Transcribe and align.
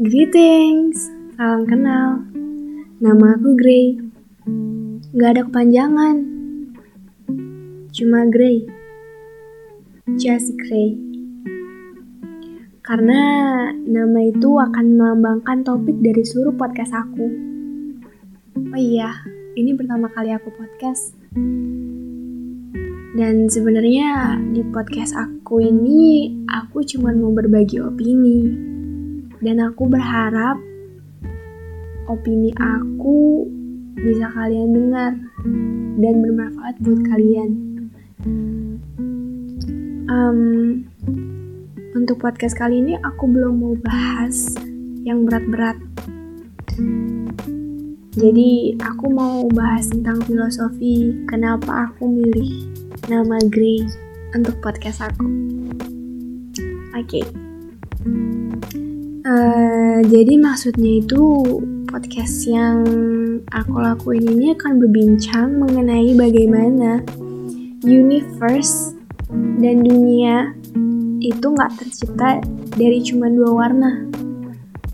Greetings, 0.00 1.12
salam 1.36 1.68
kenal. 1.68 2.24
Nama 3.04 3.36
aku 3.36 3.52
Grey. 3.52 4.00
Gak 5.12 5.36
ada 5.36 5.44
kepanjangan. 5.44 6.24
Cuma 7.92 8.24
Grey. 8.32 8.64
Just 10.16 10.56
Grey. 10.56 10.96
Karena 12.80 13.20
nama 13.76 14.24
itu 14.24 14.56
akan 14.56 14.96
melambangkan 14.96 15.68
topik 15.68 16.00
dari 16.00 16.24
seluruh 16.24 16.56
podcast 16.56 16.96
aku. 16.96 17.28
Oh 18.56 18.80
iya, 18.80 19.20
ini 19.52 19.76
pertama 19.76 20.08
kali 20.16 20.32
aku 20.32 20.48
podcast. 20.48 21.12
Dan 23.20 23.52
sebenarnya 23.52 24.40
di 24.48 24.64
podcast 24.64 25.12
aku 25.12 25.60
ini 25.60 26.32
aku 26.48 26.88
cuma 26.88 27.12
mau 27.12 27.36
berbagi 27.36 27.84
opini. 27.84 28.69
Dan 29.40 29.56
aku 29.64 29.88
berharap 29.88 30.60
opini 32.08 32.52
aku 32.60 33.48
bisa 33.96 34.28
kalian 34.32 34.70
dengar 34.72 35.12
dan 36.00 36.14
bermanfaat 36.20 36.74
buat 36.80 37.00
kalian. 37.08 37.50
Um, 40.10 40.40
untuk 41.96 42.20
podcast 42.20 42.56
kali 42.58 42.82
ini 42.82 42.94
aku 43.00 43.28
belum 43.28 43.54
mau 43.60 43.74
bahas 43.80 44.56
yang 45.04 45.24
berat-berat. 45.24 45.78
Jadi 48.10 48.74
aku 48.82 49.06
mau 49.08 49.46
bahas 49.54 49.86
tentang 49.88 50.18
filosofi 50.26 51.14
kenapa 51.30 51.88
aku 51.88 52.10
milih 52.10 52.66
nama 53.06 53.38
Grey 53.48 53.86
untuk 54.34 54.58
podcast 54.58 55.00
aku. 55.06 55.24
Oke. 56.98 57.22
Okay. 57.22 58.39
Uh, 59.20 60.00
jadi 60.08 60.40
maksudnya 60.40 61.04
itu 61.04 61.22
podcast 61.84 62.48
yang 62.48 62.80
aku 63.52 63.76
lakuin 63.76 64.24
ini 64.24 64.56
akan 64.56 64.80
berbincang 64.80 65.60
mengenai 65.60 66.16
bagaimana 66.16 67.04
universe 67.84 68.96
dan 69.60 69.84
dunia 69.84 70.56
itu 71.20 71.46
nggak 71.52 71.76
tercipta 71.76 72.40
dari 72.80 73.04
cuma 73.04 73.28
dua 73.28 73.52
warna, 73.52 74.08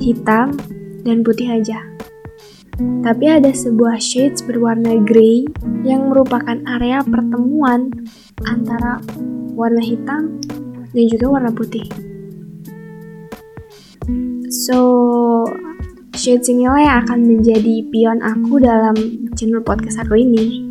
hitam 0.00 0.56
dan 1.04 1.20
putih 1.20 1.60
aja. 1.60 1.84
Tapi 2.80 3.28
ada 3.28 3.52
sebuah 3.52 4.00
shades 4.00 4.40
berwarna 4.40 5.04
grey 5.04 5.44
yang 5.84 6.08
merupakan 6.08 6.58
area 6.64 7.04
pertemuan 7.04 7.92
antara 8.48 9.04
warna 9.52 9.84
hitam 9.84 10.40
dan 10.96 11.04
juga 11.12 11.28
warna 11.28 11.52
putih. 11.52 12.13
So, 14.64 15.44
shades 16.16 16.48
inilah 16.48 16.80
yang 16.80 16.96
akan 17.04 17.20
menjadi 17.36 17.84
pion 17.92 18.24
aku 18.24 18.64
dalam 18.64 18.96
channel 19.36 19.60
podcast 19.60 20.00
aku 20.00 20.16
ini. 20.16 20.64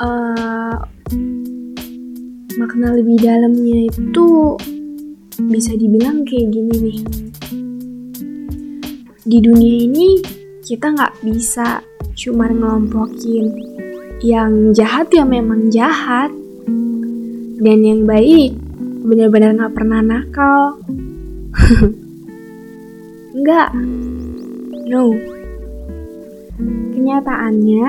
Uh, 0.00 0.80
makna 2.56 2.96
lebih 2.96 3.20
dalamnya 3.20 3.92
itu 3.92 4.56
bisa 5.44 5.76
dibilang 5.76 6.24
kayak 6.24 6.56
gini 6.56 6.74
nih 6.88 6.98
di 9.28 9.38
dunia 9.44 9.76
ini 9.84 10.08
kita 10.64 10.96
nggak 10.96 11.20
bisa 11.20 11.84
cuma 12.16 12.48
ngelompokin 12.48 13.52
yang 14.24 14.72
jahat 14.72 15.12
ya 15.12 15.28
memang 15.28 15.68
jahat 15.68 16.32
dan 17.60 17.78
yang 17.84 18.08
baik 18.08 18.69
benar-benar 19.00 19.56
nggak 19.56 19.74
pernah 19.74 20.00
nakal 20.04 20.78
nggak 23.40 23.70
no 24.90 25.16
kenyataannya 26.92 27.88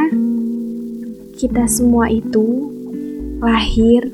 kita 1.36 1.68
semua 1.68 2.08
itu 2.08 2.72
lahir 3.42 4.08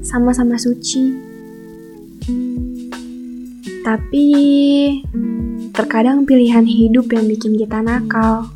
sama-sama 0.00 0.56
suci 0.56 1.32
tapi 3.82 4.26
terkadang 5.74 6.22
pilihan 6.22 6.62
hidup 6.62 7.10
yang 7.10 7.26
bikin 7.26 7.58
kita 7.58 7.82
nakal. 7.82 8.46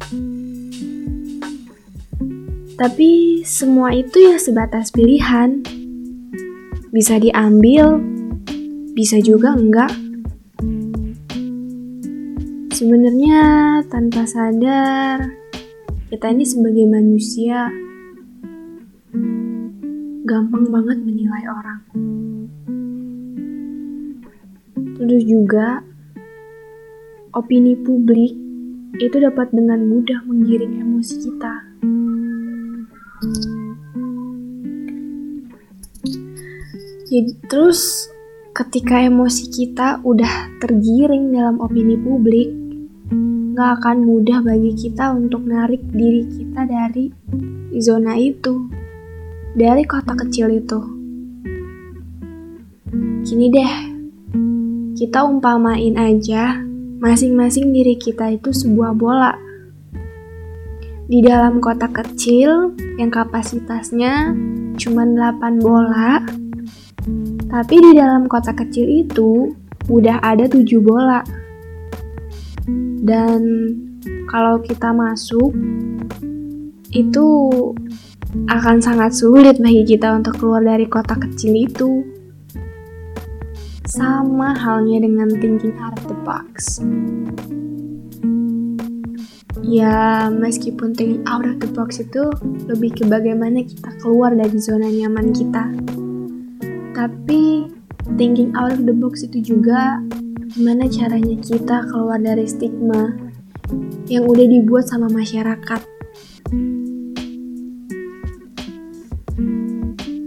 Tapi 2.77 3.43
semua 3.43 3.91
itu 3.91 4.23
ya 4.23 4.39
sebatas 4.39 4.95
pilihan. 4.95 5.67
Bisa 6.97 7.21
diambil, 7.21 8.01
bisa 8.97 9.21
juga 9.21 9.53
enggak. 9.53 9.93
Sebenarnya 12.73 13.41
tanpa 13.93 14.25
sadar, 14.25 15.21
kita 16.09 16.33
ini 16.33 16.49
sebagai 16.49 16.89
manusia 16.89 17.69
gampang 20.25 20.73
banget 20.73 21.05
menilai 21.05 21.45
orang. 21.53 21.81
Terus 24.97 25.23
juga 25.29 25.85
opini 27.37 27.77
publik 27.77 28.33
itu 29.05 29.17
dapat 29.21 29.53
dengan 29.53 29.85
mudah 29.85 30.25
menggiring 30.25 30.81
emosi 30.81 31.15
kita. 31.29 31.55
Jadi 37.07 37.33
terus 37.47 38.11
ketika 38.51 38.99
emosi 38.99 39.47
kita 39.49 40.03
udah 40.03 40.59
tergiring 40.59 41.31
dalam 41.31 41.63
opini 41.63 41.95
publik, 41.95 42.51
gak 43.55 43.81
akan 43.83 44.03
mudah 44.03 44.43
bagi 44.43 44.75
kita 44.75 45.15
untuk 45.15 45.47
narik 45.47 45.81
diri 45.95 46.27
kita 46.27 46.67
dari 46.67 47.15
zona 47.79 48.19
itu, 48.19 48.67
dari 49.55 49.87
kota 49.87 50.19
kecil 50.19 50.51
itu. 50.51 50.81
Gini 53.27 53.47
deh, 53.51 53.75
kita 54.99 55.27
umpamain 55.27 55.95
aja 55.95 56.67
Masing-masing 56.97 57.77
diri 57.77 58.01
kita 58.01 58.33
itu 58.33 58.57
sebuah 58.57 58.97
bola. 58.97 59.37
Di 61.07 61.21
dalam 61.21 61.61
kotak 61.61 61.93
kecil 61.93 62.73
yang 62.97 63.13
kapasitasnya 63.13 64.33
cuma 64.81 65.05
8 65.05 65.61
bola, 65.61 66.25
tapi 67.47 67.79
di 67.79 67.95
dalam 67.95 68.27
kotak 68.27 68.67
kecil 68.67 69.07
itu 69.07 69.55
udah 69.87 70.19
ada 70.23 70.51
7 70.51 70.67
bola. 70.83 71.23
Dan 73.07 73.41
kalau 74.27 74.59
kita 74.59 74.91
masuk 74.91 75.55
itu 76.91 77.27
akan 78.51 78.83
sangat 78.83 79.15
sulit 79.15 79.57
bagi 79.63 79.87
kita 79.87 80.19
untuk 80.19 80.37
keluar 80.43 80.61
dari 80.67 80.91
kotak 80.91 81.23
kecil 81.31 81.55
itu. 81.55 81.91
Sama 83.87 84.53
halnya 84.59 85.07
dengan 85.07 85.31
thinking 85.39 85.79
out 85.79 85.95
of 85.95 86.11
the 86.11 86.19
box. 86.27 86.83
Ya, 89.63 90.27
meskipun 90.31 90.93
thinking 90.93 91.23
out 91.31 91.47
of 91.47 91.63
the 91.63 91.71
box 91.71 92.03
itu 92.03 92.29
lebih 92.67 92.99
ke 92.99 93.05
bagaimana 93.07 93.63
kita 93.63 93.95
keluar 94.03 94.35
dari 94.35 94.59
zona 94.59 94.91
nyaman 94.91 95.31
kita. 95.31 95.71
Tapi 96.97 97.69
thinking 98.17 98.57
out 98.57 98.73
of 98.73 98.89
the 98.89 98.97
box 98.97 99.21
itu 99.21 99.53
juga 99.53 100.01
gimana 100.57 100.89
caranya 100.89 101.37
kita 101.45 101.85
keluar 101.93 102.17
dari 102.17 102.49
stigma 102.49 103.13
yang 104.09 104.25
udah 104.25 104.47
dibuat 104.49 104.89
sama 104.89 105.13
masyarakat. 105.13 105.85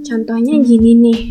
Contohnya 0.05 0.61
gini 0.61 0.91
nih, 0.93 1.21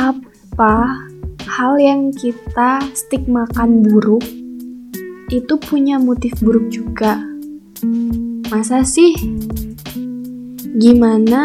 apa 0.00 1.04
hal 1.44 1.76
yang 1.76 2.08
kita 2.16 2.80
stigmakan 2.96 3.84
buruk 3.84 4.24
itu 5.28 5.54
punya 5.60 6.00
motif 6.00 6.32
buruk 6.40 6.72
juga? 6.72 7.20
Masa 8.48 8.80
sih? 8.80 9.12
Gimana 10.72 11.44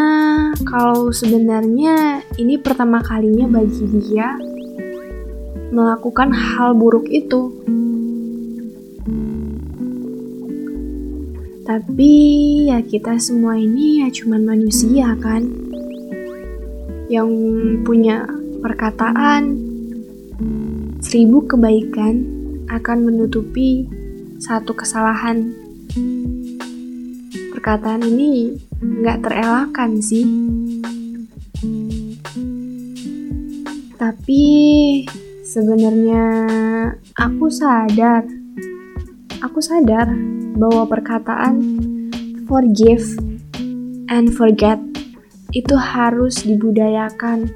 kalau 0.64 1.12
sebenarnya 1.12 2.24
ini 2.40 2.56
pertama 2.56 3.04
kalinya 3.04 3.44
bagi 3.60 3.84
dia 3.84 4.40
melakukan 5.68 6.32
hal 6.32 6.72
buruk 6.72 7.04
itu? 7.12 7.52
Tapi 11.68 12.12
ya 12.72 12.80
kita 12.80 13.20
semua 13.20 13.60
ini 13.60 14.00
ya 14.00 14.08
cuman 14.08 14.48
manusia 14.48 15.12
kan 15.20 15.44
yang 17.12 17.28
punya 17.84 18.24
perkataan 18.64 19.60
seribu 21.04 21.44
kebaikan 21.44 22.24
akan 22.72 23.12
menutupi 23.12 23.84
satu 24.40 24.72
kesalahan. 24.72 25.52
Perkataan 27.52 28.08
ini 28.08 28.56
nggak 28.78 29.18
terelakkan 29.26 29.98
sih. 29.98 30.24
Tapi 33.98 34.44
sebenarnya 35.42 36.24
aku 37.18 37.50
sadar, 37.50 38.22
aku 39.42 39.58
sadar 39.58 40.14
bahwa 40.54 40.86
perkataan 40.86 41.56
forgive 42.46 43.18
and 44.06 44.30
forget 44.30 44.78
itu 45.50 45.74
harus 45.74 46.46
dibudayakan. 46.46 47.50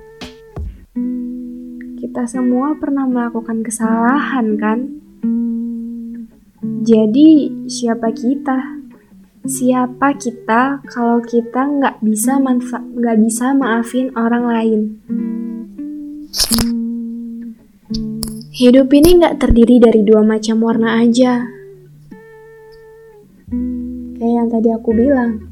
Kita 2.03 2.27
semua 2.27 2.75
pernah 2.77 3.07
melakukan 3.07 3.63
kesalahan, 3.63 4.59
kan? 4.59 4.79
Jadi, 6.83 7.63
siapa 7.71 8.11
kita? 8.11 8.82
Siapa 9.43 10.15
kita 10.23 10.87
kalau 10.87 11.19
kita 11.19 11.67
nggak 11.67 11.99
bisa 11.99 12.39
manfa 12.39 12.79
nggak 12.79 13.19
bisa 13.27 13.51
maafin 13.51 14.15
orang 14.15 14.47
lain? 14.47 14.81
Hidup 18.55 18.87
ini 18.95 19.19
nggak 19.19 19.43
terdiri 19.43 19.83
dari 19.83 20.07
dua 20.07 20.23
macam 20.23 20.63
warna 20.63 21.03
aja. 21.03 21.43
Kayak 24.15 24.31
yang 24.31 24.47
tadi 24.47 24.69
aku 24.71 24.91
bilang. 24.95 25.43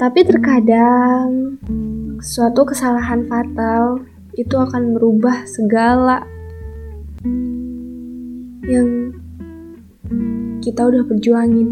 Tapi 0.00 0.20
terkadang 0.24 1.60
suatu 2.24 2.64
kesalahan 2.64 3.28
fatal 3.28 4.00
itu 4.40 4.56
akan 4.56 4.96
merubah 4.96 5.44
segala 5.44 6.24
yang 8.64 9.12
kita 10.62 10.86
udah 10.86 11.02
perjuangin. 11.02 11.68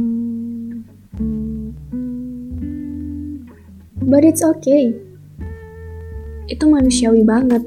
But 4.02 4.26
it's 4.26 4.42
okay. 4.42 4.90
Itu 6.50 6.66
manusiawi 6.66 7.22
banget. 7.22 7.62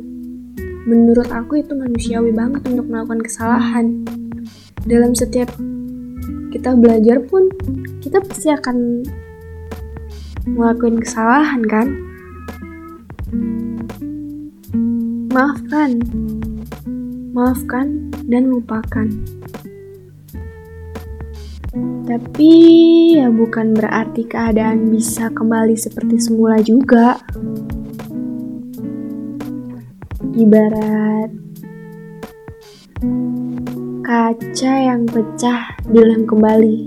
Menurut 0.84 1.32
aku 1.32 1.64
itu 1.64 1.72
manusiawi 1.72 2.36
banget 2.36 2.68
untuk 2.68 2.92
melakukan 2.92 3.24
kesalahan. 3.24 4.04
Dalam 4.84 5.16
setiap 5.16 5.48
kita 6.52 6.76
belajar 6.76 7.24
pun, 7.24 7.48
kita 8.04 8.20
pasti 8.20 8.52
akan 8.52 9.08
ngelakuin 10.44 11.00
kesalahan 11.00 11.64
kan? 11.64 11.88
Maafkan. 15.32 16.04
Maafkan 17.32 18.12
dan 18.28 18.52
lupakan. 18.52 19.08
Tapi 22.04 22.52
ya 23.16 23.32
bukan 23.32 23.72
berarti 23.72 24.28
keadaan 24.28 24.92
bisa 24.92 25.32
kembali 25.32 25.80
seperti 25.80 26.20
semula 26.20 26.60
juga. 26.60 27.16
Ibarat 30.36 31.32
kaca 34.04 34.74
yang 34.84 35.08
pecah 35.08 35.80
dilem 35.88 36.28
kembali. 36.28 36.78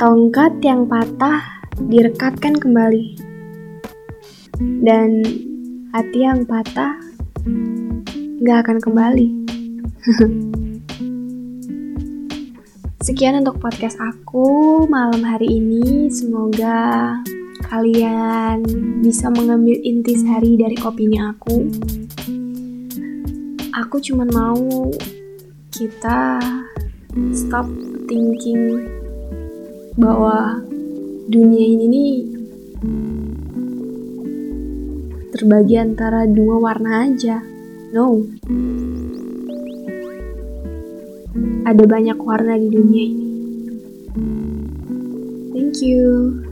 Tongkat 0.00 0.56
yang 0.64 0.88
patah 0.88 1.68
direkatkan 1.84 2.56
kembali. 2.56 3.20
Dan 4.82 5.20
hati 5.92 6.18
yang 6.24 6.48
patah 6.48 6.96
gak 8.40 8.58
akan 8.64 8.78
kembali. 8.80 9.28
Sekian 13.02 13.34
untuk 13.42 13.58
podcast 13.58 13.98
aku 13.98 14.86
malam 14.86 15.26
hari 15.26 15.58
ini. 15.58 16.06
Semoga 16.06 17.18
kalian 17.66 18.62
bisa 19.02 19.26
mengambil 19.26 19.74
inti 19.82 20.14
sehari 20.22 20.54
dari 20.54 20.78
kopinya 20.78 21.34
aku. 21.34 21.66
Aku 23.74 23.98
cuma 23.98 24.22
mau 24.30 24.86
kita 25.74 26.38
stop 27.34 27.66
thinking 28.06 28.86
bahwa 29.98 30.62
dunia 31.26 31.66
ini 31.74 31.84
nih 31.90 32.14
terbagi 35.34 35.74
antara 35.74 36.22
dua 36.30 36.54
warna 36.62 37.10
aja. 37.10 37.42
No. 37.90 38.22
Ada 41.62 41.84
banyak 41.86 42.18
warna 42.18 42.58
di 42.58 42.68
dunia 42.68 43.04
ini. 43.06 43.28
Thank 45.52 45.78
you. 45.84 46.51